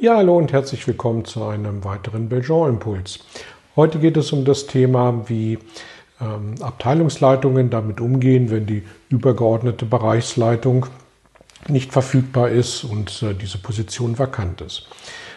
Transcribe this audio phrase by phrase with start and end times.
[0.00, 3.20] Ja, hallo und herzlich willkommen zu einem weiteren Belgian-Impuls.
[3.76, 5.56] Heute geht es um das Thema, wie
[6.20, 10.86] ähm, Abteilungsleitungen damit umgehen, wenn die übergeordnete Bereichsleitung
[11.68, 14.88] nicht verfügbar ist und äh, diese Position vakant ist.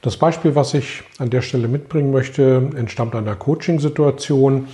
[0.00, 4.68] Das Beispiel, was ich an der Stelle mitbringen möchte, entstammt einer Coaching-Situation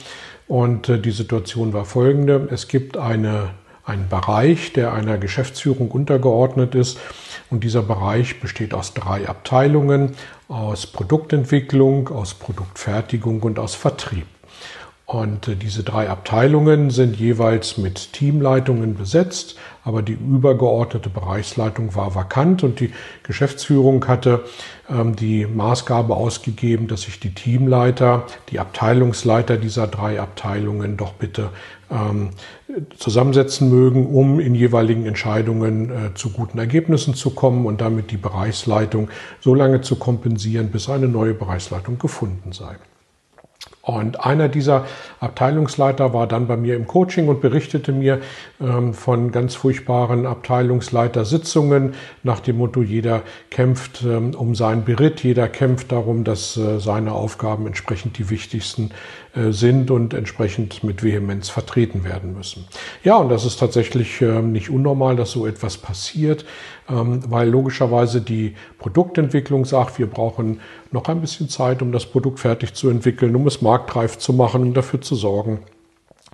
[0.47, 2.49] und äh, die Situation war folgende.
[2.53, 3.51] Es gibt eine,
[3.85, 6.99] einen Bereich, der einer Geschäftsführung untergeordnet ist
[7.51, 10.15] und dieser Bereich besteht aus drei Abteilungen,
[10.49, 14.27] aus Produktentwicklung, aus Produktfertigung und aus Vertrieb.
[15.07, 22.15] Und äh, diese drei Abteilungen sind jeweils mit Teamleitungen besetzt, aber die übergeordnete Bereichsleitung war
[22.15, 22.91] vakant und die
[23.23, 24.45] Geschäftsführung hatte
[24.89, 31.51] ähm, die Maßgabe ausgegeben, dass sich die Teamleiter, die Abteilungsleiter dieser drei Abteilungen doch bitte
[31.91, 32.31] ähm,
[32.99, 38.17] zusammensetzen mögen, um in jeweiligen Entscheidungen äh, zu guten Ergebnissen zu kommen und damit die
[38.17, 39.11] Bereichsleitung
[39.41, 42.77] so lange zu kompensieren, bis eine neue Bereichsleitung gefunden sei.
[43.85, 44.87] Und einer dieser
[45.21, 48.21] Abteilungsleiter war dann bei mir im Coaching und berichtete mir
[48.59, 55.49] ähm, von ganz furchtbaren Abteilungsleitersitzungen nach dem Motto, jeder kämpft ähm, um sein Beritt, jeder
[55.49, 58.91] kämpft darum, dass äh, seine Aufgaben entsprechend die wichtigsten
[59.35, 62.67] äh, sind und entsprechend mit Vehemenz vertreten werden müssen.
[63.03, 66.45] Ja, und das ist tatsächlich äh, nicht unnormal, dass so etwas passiert,
[66.89, 70.61] ähm, weil logischerweise die Produktentwicklung sagt, wir brauchen
[70.93, 74.63] noch ein bisschen Zeit, um das Produkt fertig zu entwickeln, um es marktreif zu machen
[74.63, 75.59] und dafür zu sorgen,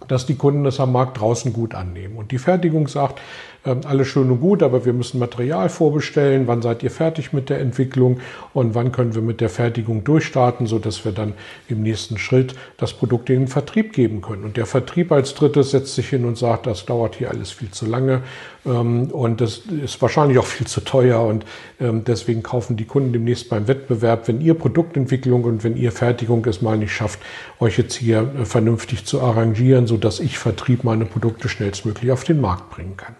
[0.08, 2.16] dass die Kunden es am Markt draußen gut annehmen.
[2.16, 3.20] Und die Fertigung sagt,
[3.64, 6.46] ähm, alles schön und gut, aber wir müssen Material vorbestellen.
[6.46, 8.20] Wann seid ihr fertig mit der Entwicklung
[8.54, 11.34] und wann können wir mit der Fertigung durchstarten, so dass wir dann
[11.68, 14.44] im nächsten Schritt das Produkt in den Vertrieb geben können.
[14.44, 17.70] Und der Vertrieb als drittes setzt sich hin und sagt, das dauert hier alles viel
[17.70, 18.22] zu lange
[18.64, 21.46] und das ist wahrscheinlich auch viel zu teuer und
[21.80, 26.44] ähm, deswegen kaufen die Kunden demnächst beim Wettbewerb, wenn ihr Produktentwicklung und wenn ihr Fertigung
[26.44, 27.20] es mal nicht schafft,
[27.58, 32.24] euch jetzt hier äh, vernünftig zu arrangieren, so dass ich Vertrieb meine Produkte schnellstmöglich auf
[32.24, 33.14] den Markt bringen kann.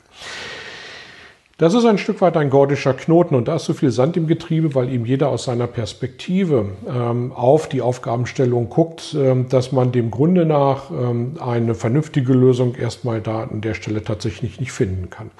[1.60, 4.26] Das ist ein Stück weit ein gordischer Knoten und da ist so viel Sand im
[4.26, 9.92] Getriebe, weil ihm jeder aus seiner Perspektive ähm, auf die Aufgabenstellung guckt, ähm, dass man
[9.92, 15.10] dem Grunde nach ähm, eine vernünftige Lösung erstmal da an der Stelle tatsächlich nicht finden
[15.10, 15.30] kann.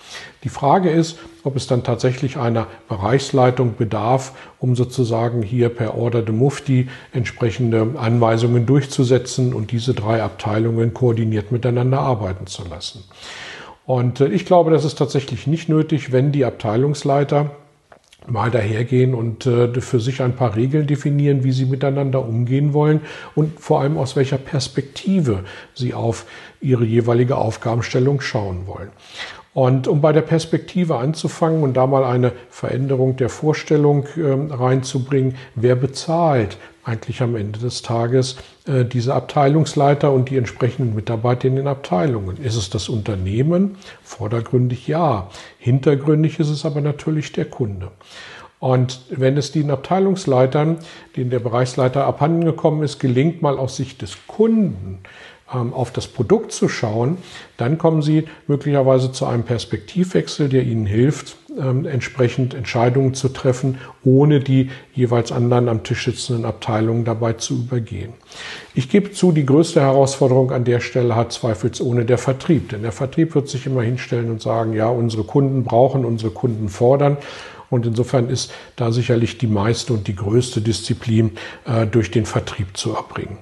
[0.45, 6.21] Die Frage ist, ob es dann tatsächlich einer Bereichsleitung bedarf, um sozusagen hier per Order
[6.21, 13.05] de Mufti entsprechende Anweisungen durchzusetzen und diese drei Abteilungen koordiniert miteinander arbeiten zu lassen.
[13.87, 17.51] Und äh, ich glaube, das ist tatsächlich nicht nötig, wenn die Abteilungsleiter
[18.27, 23.01] mal dahergehen und äh, für sich ein paar Regeln definieren, wie sie miteinander umgehen wollen
[23.35, 26.27] und vor allem aus welcher Perspektive sie auf
[26.61, 28.91] ihre jeweilige Aufgabenstellung schauen wollen.
[29.53, 35.37] Und um bei der Perspektive anzufangen und da mal eine Veränderung der Vorstellung äh, reinzubringen,
[35.57, 41.57] wer bezahlt eigentlich am Ende des Tages äh, diese Abteilungsleiter und die entsprechenden Mitarbeiter in
[41.57, 42.37] den Abteilungen?
[42.43, 43.77] Ist es das Unternehmen?
[44.03, 45.29] Vordergründig ja.
[45.59, 47.91] Hintergründig ist es aber natürlich der Kunde.
[48.61, 50.79] Und wenn es den Abteilungsleitern,
[51.17, 54.99] denen der Bereichsleiter abhandengekommen ist, gelingt, mal aus Sicht des Kunden
[55.53, 57.17] ähm, auf das Produkt zu schauen,
[57.57, 63.79] dann kommen Sie möglicherweise zu einem Perspektivwechsel, der Ihnen hilft, ähm, entsprechend Entscheidungen zu treffen,
[64.05, 68.13] ohne die jeweils anderen am Tisch sitzenden Abteilungen dabei zu übergehen.
[68.75, 72.69] Ich gebe zu, die größte Herausforderung an der Stelle hat zweifelsohne der Vertrieb.
[72.69, 76.69] Denn der Vertrieb wird sich immer hinstellen und sagen, ja, unsere Kunden brauchen, unsere Kunden
[76.69, 77.17] fordern.
[77.71, 81.33] Und insofern ist da sicherlich die meiste und die größte Disziplin
[81.65, 83.39] äh, durch den Vertrieb zu erbringen.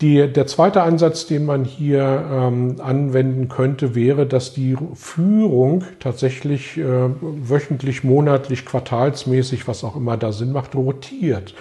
[0.00, 6.78] Die, der zweite Ansatz, den man hier ähm, anwenden könnte, wäre, dass die Führung tatsächlich
[6.78, 6.84] äh,
[7.20, 11.54] wöchentlich, monatlich, quartalsmäßig, was auch immer da Sinn macht, rotiert.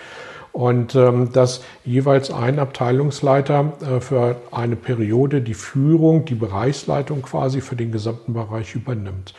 [0.53, 7.59] Und ähm, dass jeweils ein Abteilungsleiter äh, für eine Periode die Führung, die Bereichsleitung quasi
[7.59, 9.33] für den gesamten Bereich übernimmt.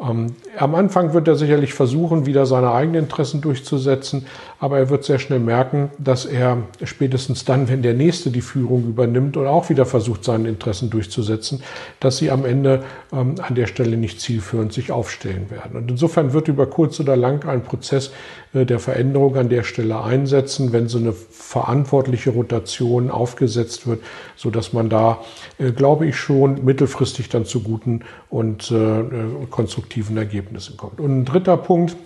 [0.00, 4.26] Ähm, am Anfang wird er sicherlich versuchen, wieder seine eigenen Interessen durchzusetzen,
[4.58, 8.84] aber er wird sehr schnell merken, dass er spätestens dann, wenn der Nächste die Führung
[8.84, 11.62] übernimmt und auch wieder versucht, seine Interessen durchzusetzen,
[12.00, 12.82] dass sie am Ende
[13.12, 15.76] ähm, an der Stelle nicht zielführend sich aufstellen werden.
[15.76, 18.12] Und insofern wird über kurz oder lang ein Prozess
[18.54, 24.00] äh, der Veränderung an der Stelle einsetzen, wenn so eine verantwortliche Rotation aufgesetzt wird,
[24.36, 25.20] so dass man da,
[25.58, 28.00] äh, glaube ich, schon mittelfristig dann zu guten
[28.30, 29.04] und äh,
[29.50, 31.00] konstruktiven Ergebnissen kommt.
[31.00, 31.96] Und ein dritter Punkt,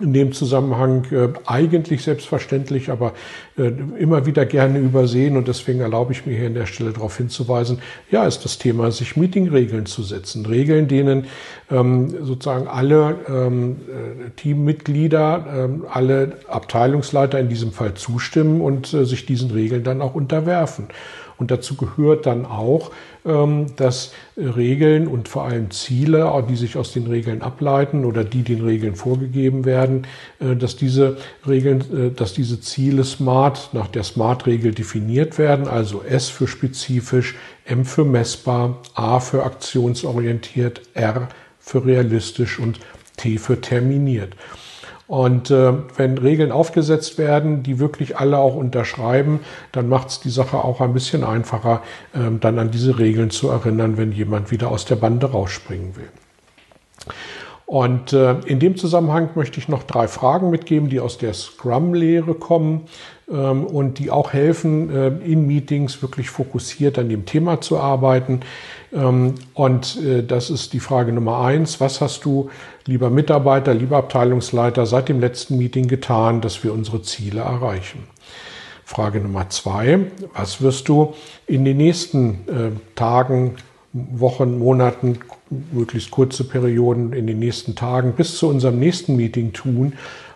[0.00, 3.12] in dem Zusammenhang äh, eigentlich selbstverständlich, aber
[3.58, 7.16] äh, immer wieder gerne übersehen und deswegen erlaube ich mir hier an der Stelle darauf
[7.16, 7.80] hinzuweisen,
[8.10, 10.46] ja, ist das Thema, sich Meetingregeln zu setzen.
[10.46, 11.26] Regeln, denen
[11.70, 19.04] ähm, sozusagen alle ähm, äh, Teammitglieder, ähm, alle Abteilungsleiter in diesem Fall zustimmen und äh,
[19.04, 20.88] sich diesen Regeln dann auch unterwerfen.
[21.40, 22.90] Und dazu gehört dann auch,
[23.24, 28.42] ähm, dass Regeln und vor allem Ziele, die sich aus den Regeln ableiten oder die
[28.42, 30.06] den Regeln vorgegeben werden,
[30.38, 31.16] äh, dass diese
[31.48, 37.36] Regeln, äh, dass diese Ziele SMART nach der SMART-Regel definiert werden, also S für spezifisch,
[37.64, 42.80] M für messbar, A für aktionsorientiert, R für realistisch und
[43.16, 44.34] T für terminiert.
[45.10, 49.40] Und äh, wenn Regeln aufgesetzt werden, die wirklich alle auch unterschreiben,
[49.72, 53.48] dann macht es die Sache auch ein bisschen einfacher, äh, dann an diese Regeln zu
[53.48, 56.08] erinnern, wenn jemand wieder aus der Bande rausspringen will.
[57.66, 62.34] Und äh, in dem Zusammenhang möchte ich noch drei Fragen mitgeben, die aus der Scrum-Lehre
[62.34, 62.82] kommen
[63.28, 68.42] ähm, und die auch helfen, äh, in Meetings wirklich fokussiert an dem Thema zu arbeiten.
[68.92, 71.80] Ähm, und äh, das ist die Frage Nummer eins.
[71.80, 72.50] Was hast du,
[72.86, 78.04] lieber Mitarbeiter, lieber Abteilungsleiter, seit dem letzten Meeting getan, dass wir unsere Ziele erreichen?
[78.84, 80.00] Frage Nummer zwei.
[80.34, 81.14] Was wirst du
[81.46, 83.56] in den nächsten äh, Tagen,
[83.92, 85.18] Wochen, Monaten,
[85.72, 89.94] möglichst kurze Perioden in den nächsten Tagen bis zu unserem nächsten Meeting tun,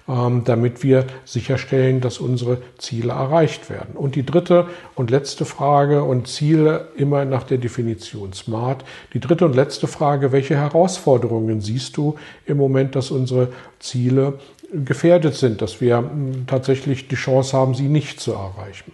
[0.08, 3.94] ähm, damit wir sicherstellen, dass unsere Ziele erreicht werden.
[3.94, 4.66] Und die dritte
[4.96, 8.84] und letzte Frage und Ziele immer nach der Definition SMART.
[9.14, 12.16] Die dritte und letzte Frage, welche Herausforderungen siehst du
[12.46, 13.48] im Moment, dass unsere
[13.78, 14.40] Ziele
[14.72, 18.92] gefährdet sind, dass wir hm, tatsächlich die Chance haben, sie nicht zu erreichen?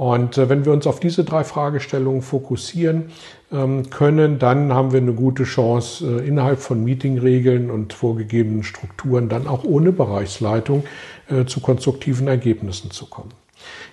[0.00, 3.10] Und äh, wenn wir uns auf diese drei Fragestellungen fokussieren
[3.52, 9.28] ähm, können, dann haben wir eine gute Chance, äh, innerhalb von Meetingregeln und vorgegebenen Strukturen
[9.28, 10.84] dann auch ohne Bereichsleitung
[11.28, 13.34] äh, zu konstruktiven Ergebnissen zu kommen.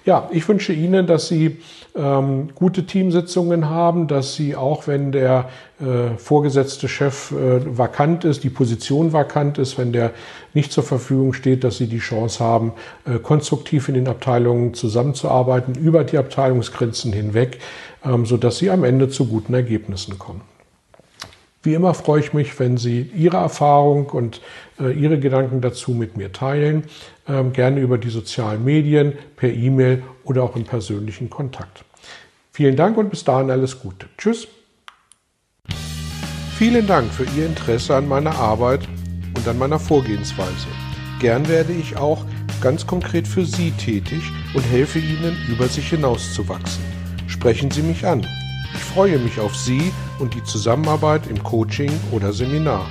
[0.05, 1.57] Ja, ich wünsche Ihnen, dass Sie
[1.95, 5.49] ähm, gute Teamsitzungen haben, dass Sie auch, wenn der
[5.81, 10.11] äh, vorgesetzte Chef äh, vakant ist, die Position vakant ist, wenn der
[10.53, 12.71] nicht zur Verfügung steht, dass Sie die Chance haben,
[13.05, 17.59] äh, konstruktiv in den Abteilungen zusammenzuarbeiten, über die Abteilungsgrenzen hinweg,
[18.05, 20.41] ähm, sodass Sie am Ende zu guten Ergebnissen kommen.
[21.67, 24.39] Wie immer freue ich mich, wenn Sie Ihre Erfahrung und
[24.79, 26.85] äh, Ihre Gedanken dazu mit mir teilen.
[27.27, 31.83] Ähm, gerne über die sozialen Medien, per E-Mail oder auch im persönlichen Kontakt.
[32.53, 34.07] Vielen Dank und bis dahin alles Gute.
[34.17, 34.47] Tschüss.
[36.57, 38.87] Vielen Dank für Ihr Interesse an meiner Arbeit
[39.35, 40.67] und an meiner Vorgehensweise.
[41.19, 42.23] Gern werde ich auch
[42.61, 44.23] ganz konkret für Sie tätig
[44.53, 46.85] und helfe Ihnen, über sich hinauszuwachsen.
[47.27, 48.25] Sprechen Sie mich an.
[48.77, 52.85] Ich freue mich auf Sie und die Zusammenarbeit im Coaching oder Seminar.